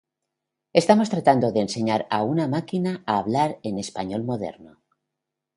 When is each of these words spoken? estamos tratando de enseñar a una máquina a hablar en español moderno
estamos 0.81 1.11
tratando 1.13 1.51
de 1.51 1.59
enseñar 1.65 2.01
a 2.09 2.23
una 2.23 2.47
máquina 2.47 3.03
a 3.05 3.19
hablar 3.19 3.59
en 3.61 3.77
español 3.77 4.23
moderno 4.23 4.71